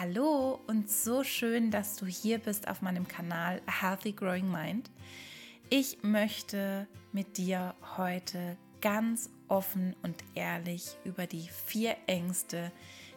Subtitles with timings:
[0.00, 4.90] Hallo und so schön, dass du hier bist auf meinem Kanal A Healthy Growing Mind.
[5.68, 12.72] Ich möchte mit dir heute ganz offen und ehrlich über die vier Ängste,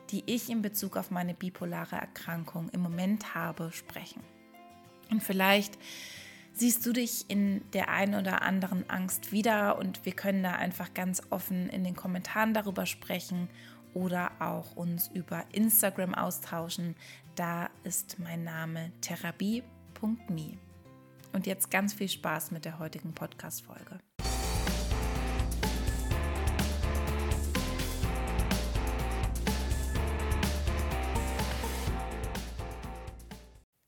[0.09, 4.21] die ich in Bezug auf meine bipolare Erkrankung im Moment habe, sprechen.
[5.09, 5.77] Und vielleicht
[6.51, 10.93] siehst du dich in der einen oder anderen Angst wieder und wir können da einfach
[10.93, 13.47] ganz offen in den Kommentaren darüber sprechen
[13.93, 16.95] oder auch uns über Instagram austauschen.
[17.35, 20.57] Da ist mein Name therapie.me.
[21.33, 23.99] Und jetzt ganz viel Spaß mit der heutigen Podcast-Folge.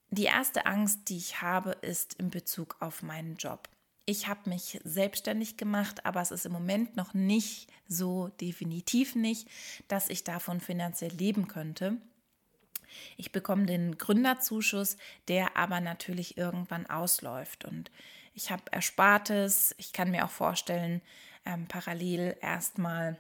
[0.10, 3.68] Die erste Angst, die ich habe, ist in Bezug auf meinen Job.
[4.08, 9.48] Ich habe mich selbstständig gemacht, aber es ist im Moment noch nicht so definitiv nicht,
[9.88, 11.98] dass ich davon finanziell leben könnte.
[13.18, 14.98] Ich bekomme den Gründerzuschuss,
[15.28, 17.66] der aber natürlich irgendwann ausläuft.
[17.66, 17.92] Und
[18.34, 19.74] ich habe Erspartes.
[19.78, 21.02] Ich kann mir auch vorstellen,
[21.46, 23.18] ähm, parallel erstmal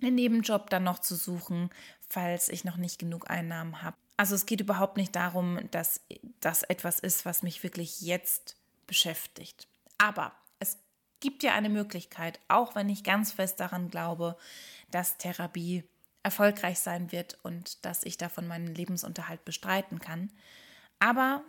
[0.00, 1.70] einen Nebenjob dann noch zu suchen,
[2.08, 3.96] falls ich noch nicht genug Einnahmen habe.
[4.16, 6.00] Also es geht überhaupt nicht darum, dass
[6.40, 8.56] das etwas ist, was mich wirklich jetzt
[8.86, 9.68] beschäftigt.
[10.02, 10.78] Aber es
[11.20, 14.36] gibt ja eine Möglichkeit, auch wenn ich ganz fest daran glaube,
[14.90, 15.84] dass Therapie
[16.24, 20.32] erfolgreich sein wird und dass ich davon meinen Lebensunterhalt bestreiten kann.
[20.98, 21.44] Aber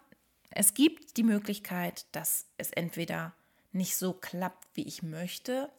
[0.52, 3.34] es gibt die Möglichkeit, dass es entweder
[3.72, 5.72] nicht so klappt, wie ich möchte,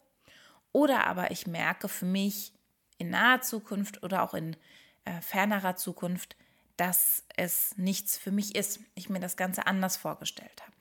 [0.73, 2.51] oder aber ich merke für mich
[2.97, 4.57] in naher Zukunft oder auch in
[5.05, 6.35] äh, fernerer Zukunft,
[6.75, 8.81] dass es nichts für mich ist.
[8.95, 10.73] Ich mir das Ganze anders vorgestellt habe.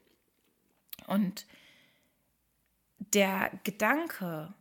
[1.06, 1.46] Und
[3.12, 4.54] der Gedanke,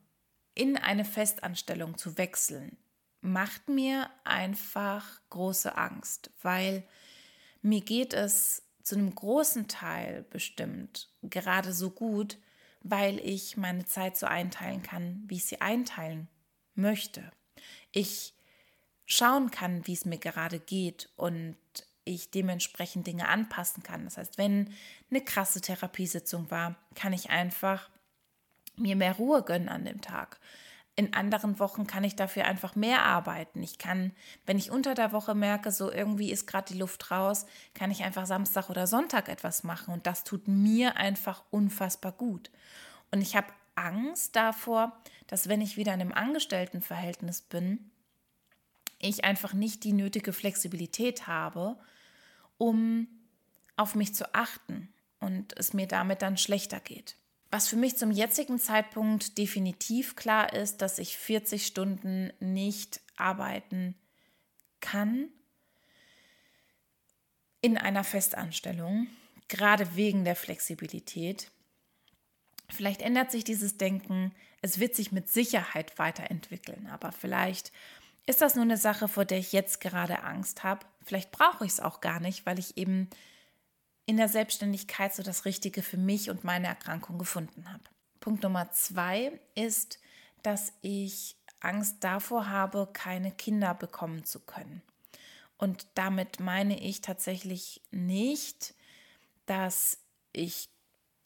[0.56, 2.78] in eine Festanstellung zu wechseln,
[3.22, 6.84] macht mir einfach große Angst, weil
[7.62, 12.38] mir geht es zu einem großen Teil bestimmt gerade so gut,
[12.82, 16.28] weil ich meine Zeit so einteilen kann, wie ich sie einteilen
[16.76, 17.32] möchte.
[17.92, 18.34] Ich
[19.06, 21.56] schauen kann, wie es mir gerade geht und
[22.06, 24.04] ich dementsprechend Dinge anpassen kann.
[24.04, 24.74] Das heißt, wenn
[25.10, 27.90] eine krasse Therapiesitzung war, kann ich einfach
[28.76, 30.40] mir mehr Ruhe gönnen an dem Tag.
[30.96, 33.64] In anderen Wochen kann ich dafür einfach mehr arbeiten.
[33.64, 34.12] Ich kann,
[34.46, 38.04] wenn ich unter der Woche merke, so irgendwie ist gerade die Luft raus, kann ich
[38.04, 39.92] einfach Samstag oder Sonntag etwas machen.
[39.92, 42.52] Und das tut mir einfach unfassbar gut.
[43.12, 47.90] Und ich habe Angst davor, dass wenn ich wieder in einem Angestelltenverhältnis bin,
[49.00, 51.78] ich einfach nicht die nötige Flexibilität habe,
[52.60, 53.08] um
[53.76, 57.18] auf mich zu achten und es mir damit dann schlechter geht.
[57.54, 63.94] Was für mich zum jetzigen Zeitpunkt definitiv klar ist, dass ich 40 Stunden nicht arbeiten
[64.82, 65.28] kann
[67.62, 69.06] in einer Festanstellung,
[69.50, 71.52] gerade wegen der Flexibilität.
[72.70, 77.72] Vielleicht ändert sich dieses Denken, es wird sich mit Sicherheit weiterentwickeln, aber vielleicht
[78.26, 80.88] ist das nur eine Sache, vor der ich jetzt gerade Angst habe.
[81.04, 83.12] Vielleicht brauche ich es auch gar nicht, weil ich eben
[84.06, 87.84] in der Selbstständigkeit so das Richtige für mich und meine Erkrankung gefunden habe.
[88.20, 90.00] Punkt Nummer zwei ist,
[90.42, 94.82] dass ich Angst davor habe, keine Kinder bekommen zu können.
[95.58, 98.74] Und damit meine ich tatsächlich nicht,
[99.46, 100.00] dass
[100.34, 100.70] ich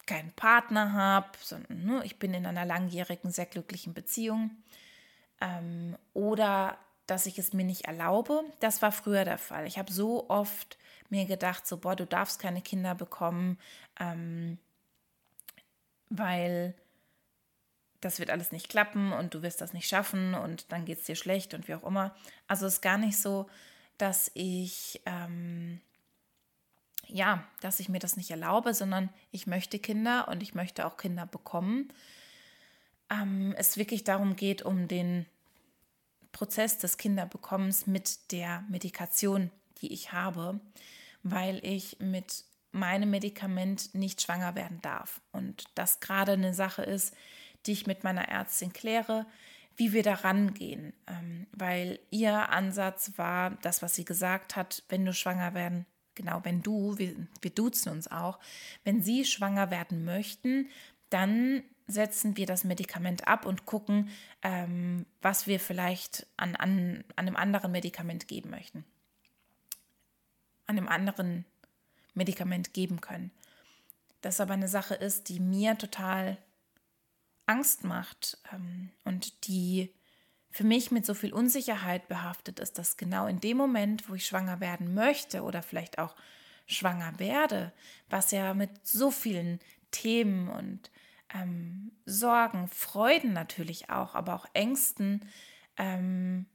[0.05, 4.51] keinen Partner habe, sondern ne, ich bin in einer langjährigen, sehr glücklichen Beziehung.
[5.41, 6.77] Ähm, oder
[7.07, 8.43] dass ich es mir nicht erlaube.
[8.59, 9.65] Das war früher der Fall.
[9.65, 10.77] Ich habe so oft
[11.11, 13.57] mir gedacht, so, boah, du darfst keine Kinder bekommen,
[13.99, 14.57] ähm,
[16.09, 16.75] weil
[18.01, 21.05] das wird alles nicht klappen und du wirst das nicht schaffen und dann geht es
[21.05, 22.15] dir schlecht und wie auch immer.
[22.47, 23.49] Also es ist gar nicht so,
[23.97, 25.81] dass ich, ähm,
[27.07, 30.97] ja, dass ich mir das nicht erlaube, sondern ich möchte Kinder und ich möchte auch
[30.97, 31.91] Kinder bekommen.
[33.09, 35.25] Ähm, es wirklich darum geht, um den
[36.31, 39.49] Prozess des Kinderbekommens mit der Medikation,
[39.81, 40.59] die ich habe,
[41.23, 45.21] weil ich mit meinem Medikament nicht schwanger werden darf.
[45.31, 47.15] Und das gerade eine Sache ist,
[47.65, 49.25] die ich mit meiner Ärztin kläre,
[49.75, 50.93] wie wir da rangehen.
[51.07, 55.85] Ähm, weil ihr Ansatz war, das, was sie gesagt hat, wenn du schwanger werden,
[56.15, 58.39] genau, wenn du, wir, wir duzen uns auch,
[58.83, 60.69] wenn sie schwanger werden möchten,
[61.09, 64.09] dann setzen wir das Medikament ab und gucken,
[64.41, 68.83] ähm, was wir vielleicht an, an, an einem anderen Medikament geben möchten.
[70.67, 71.45] Einem anderen
[72.13, 73.31] Medikament geben können.
[74.21, 76.37] Das aber eine Sache ist, die mir total
[77.45, 79.93] Angst macht ähm, und die
[80.49, 84.25] für mich mit so viel Unsicherheit behaftet ist, dass genau in dem Moment, wo ich
[84.25, 86.15] schwanger werden möchte oder vielleicht auch
[86.65, 87.71] schwanger werde,
[88.09, 89.59] was ja mit so vielen
[89.91, 90.91] Themen und
[91.33, 95.29] ähm, Sorgen, Freuden natürlich auch, aber auch Ängsten
[95.77, 96.45] ähm,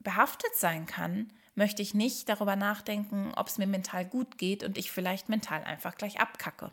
[0.00, 4.78] behaftet sein kann, möchte ich nicht darüber nachdenken, ob es mir mental gut geht und
[4.78, 6.70] ich vielleicht mental einfach gleich abkacke.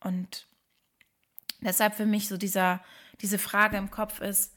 [0.00, 0.46] Und
[1.60, 2.82] deshalb für mich so dieser,
[3.20, 4.56] diese Frage im Kopf ist,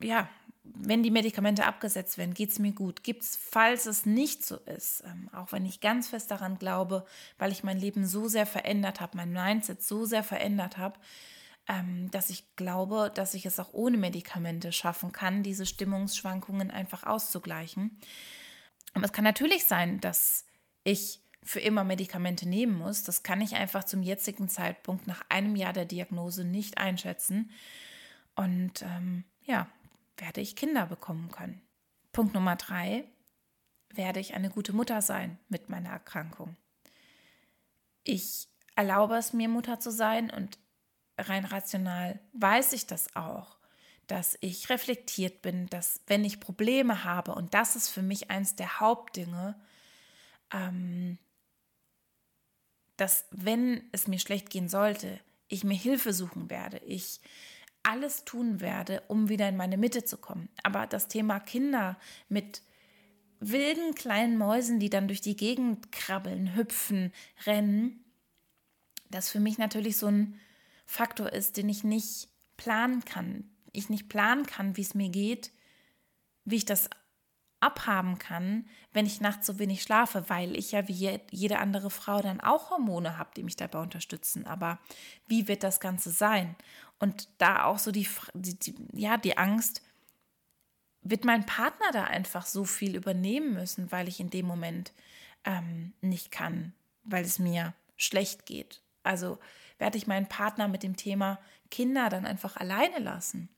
[0.00, 0.28] ja,
[0.62, 3.02] wenn die Medikamente abgesetzt werden, geht es mir gut.
[3.02, 7.04] Gibt es, falls es nicht so ist, ähm, auch wenn ich ganz fest daran glaube,
[7.38, 10.98] weil ich mein Leben so sehr verändert habe, mein Mindset so sehr verändert habe,
[11.66, 17.98] dass ich glaube, dass ich es auch ohne Medikamente schaffen kann, diese Stimmungsschwankungen einfach auszugleichen.
[18.92, 20.46] Aber es kann natürlich sein, dass
[20.84, 23.02] ich für immer Medikamente nehmen muss.
[23.02, 27.50] Das kann ich einfach zum jetzigen Zeitpunkt nach einem Jahr der Diagnose nicht einschätzen.
[28.34, 29.68] Und ähm, ja,
[30.16, 31.60] werde ich Kinder bekommen können.
[32.12, 33.04] Punkt Nummer drei,
[33.90, 36.56] werde ich eine gute Mutter sein mit meiner Erkrankung.
[38.04, 40.58] Ich erlaube es mir, Mutter zu sein und
[41.18, 43.56] rein rational weiß ich das auch,
[44.06, 48.56] dass ich reflektiert bin, dass wenn ich Probleme habe, und das ist für mich eins
[48.56, 49.54] der Hauptdinge,
[50.52, 51.18] ähm,
[52.96, 55.18] dass wenn es mir schlecht gehen sollte,
[55.48, 57.20] ich mir Hilfe suchen werde, ich
[57.82, 60.48] alles tun werde, um wieder in meine Mitte zu kommen.
[60.62, 62.62] Aber das Thema Kinder mit
[63.40, 67.12] wilden kleinen Mäusen, die dann durch die Gegend krabbeln, hüpfen,
[67.46, 68.04] rennen,
[69.10, 70.40] das für mich natürlich so ein
[70.86, 73.50] Faktor ist, den ich nicht planen kann.
[73.72, 75.52] Ich nicht planen kann, wie es mir geht,
[76.44, 76.88] wie ich das
[77.60, 82.20] abhaben kann, wenn ich nachts so wenig schlafe, weil ich ja wie jede andere Frau
[82.20, 84.46] dann auch Hormone habe, die mich dabei unterstützen.
[84.46, 84.78] Aber
[85.26, 86.56] wie wird das Ganze sein?
[86.98, 89.80] Und da auch so die, die, die, ja, die Angst,
[91.00, 94.92] wird mein Partner da einfach so viel übernehmen müssen, weil ich in dem Moment
[95.44, 96.72] ähm, nicht kann,
[97.04, 98.80] weil es mir schlecht geht.
[99.04, 99.38] Also
[99.78, 101.38] werde ich meinen Partner mit dem Thema
[101.70, 103.48] Kinder dann einfach alleine lassen?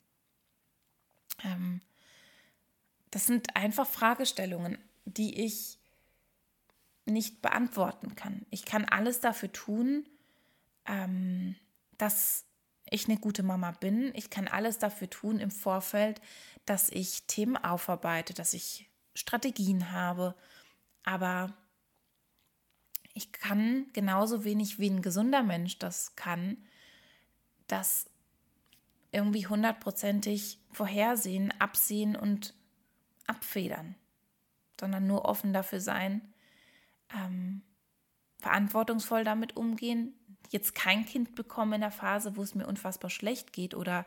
[1.45, 1.81] Ähm,
[3.11, 5.79] das sind einfach Fragestellungen, die ich
[7.07, 8.45] nicht beantworten kann.
[8.51, 10.07] Ich kann alles dafür tun,
[10.87, 11.55] ähm,
[11.99, 12.45] dass
[12.91, 14.13] ich eine gute Mama bin.
[14.15, 16.21] Ich kann alles dafür tun im Vorfeld,
[16.65, 20.35] dass ich Themen aufarbeite, dass ich Strategien habe.
[21.05, 21.55] Aber
[23.17, 26.59] ich kann genauso wenig wie ein gesunder Mensch das kann,
[27.67, 28.11] das
[29.11, 32.55] irgendwie hundertprozentig vorhersehen, absehen und
[33.27, 33.95] abfedern,
[34.79, 36.21] sondern nur offen dafür sein,
[37.15, 37.63] ähm,
[38.39, 40.15] verantwortungsvoll damit umgehen,
[40.51, 44.05] jetzt kein Kind bekomme in der Phase, wo es mir unfassbar schlecht geht oder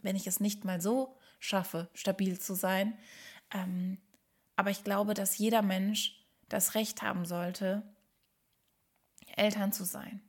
[0.00, 2.96] wenn ich es nicht mal so schaffe, stabil zu sein.
[3.52, 3.98] Ähm,
[4.54, 7.82] aber ich glaube, dass jeder Mensch das Recht haben sollte,
[9.36, 10.22] Eltern zu sein.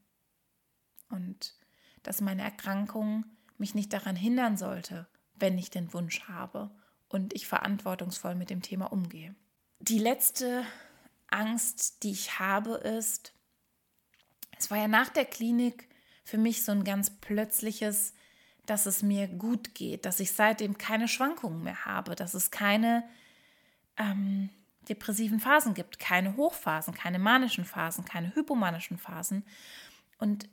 [1.09, 1.55] Und
[2.03, 3.25] dass meine Erkrankung
[3.57, 6.71] mich nicht daran hindern sollte, wenn ich den Wunsch habe
[7.09, 9.35] und ich verantwortungsvoll mit dem Thema umgehe.
[9.79, 10.63] Die letzte
[11.27, 13.33] Angst, die ich habe, ist,
[14.57, 15.89] es war ja nach der Klinik
[16.23, 18.13] für mich so ein ganz plötzliches,
[18.65, 23.07] dass es mir gut geht, dass ich seitdem keine Schwankungen mehr habe, dass es keine
[23.97, 24.49] ähm,
[24.89, 29.43] depressiven Phasen gibt, keine Hochphasen, keine manischen Phasen, keine hypomanischen Phasen.
[30.17, 30.47] Und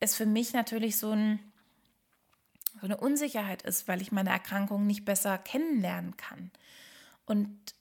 [0.00, 1.40] es für mich natürlich so, ein,
[2.80, 6.50] so eine Unsicherheit ist, weil ich meine Erkrankung nicht besser kennenlernen kann.
[7.26, 7.74] Und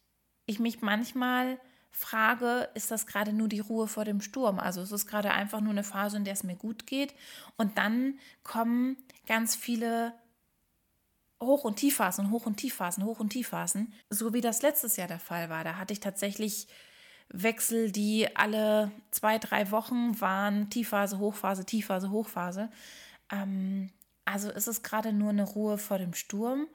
[0.45, 1.59] ich mich manchmal
[1.91, 4.59] frage, ist das gerade nur die Ruhe vor dem Sturm?
[4.59, 7.13] Also ist es gerade einfach nur eine Phase, in der es mir gut geht?
[7.57, 10.13] Und dann kommen ganz viele
[11.41, 15.19] Hoch- und Tiefphasen, Hoch- und Tiefphasen, Hoch- und Tiefphasen, so wie das letztes Jahr der
[15.19, 15.63] Fall war.
[15.63, 16.67] Da hatte ich tatsächlich
[17.29, 22.69] Wechsel, die alle zwei, drei Wochen waren, Tiefphase, Hochphase, Tiefphase, Hochphase.
[23.31, 23.91] Ähm,
[24.25, 26.67] also ist es gerade nur eine Ruhe vor dem Sturm.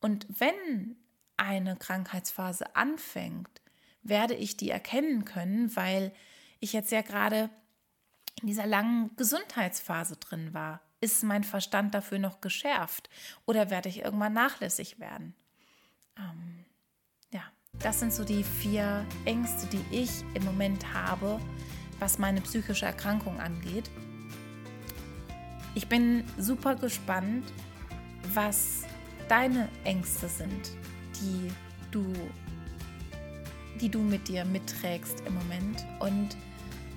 [0.00, 0.96] Und wenn
[1.36, 3.60] eine Krankheitsphase anfängt,
[4.02, 6.12] werde ich die erkennen können, weil
[6.60, 7.50] ich jetzt ja gerade
[8.40, 10.80] in dieser langen Gesundheitsphase drin war.
[11.00, 13.08] Ist mein Verstand dafür noch geschärft
[13.46, 15.34] oder werde ich irgendwann nachlässig werden?
[16.16, 16.64] Ähm,
[17.32, 17.42] ja,
[17.78, 21.40] das sind so die vier Ängste, die ich im Moment habe,
[22.00, 23.88] was meine psychische Erkrankung angeht.
[25.76, 27.52] Ich bin super gespannt,
[28.34, 28.82] was
[29.28, 30.72] deine Ängste sind,
[31.20, 31.52] die
[31.92, 32.12] du,
[33.80, 36.36] die du mit dir mitträgst im Moment und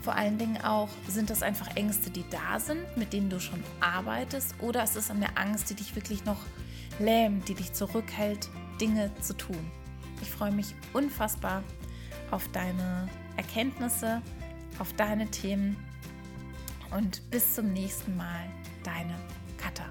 [0.01, 3.63] Vor allen Dingen auch, sind das einfach Ängste, die da sind, mit denen du schon
[3.79, 6.39] arbeitest, oder ist es eine Angst, die dich wirklich noch
[6.99, 9.71] lähmt, die dich zurückhält, Dinge zu tun?
[10.21, 11.63] Ich freue mich unfassbar
[12.31, 14.21] auf deine Erkenntnisse,
[14.79, 15.77] auf deine Themen
[16.91, 18.49] und bis zum nächsten Mal,
[18.83, 19.15] deine
[19.57, 19.85] Katha.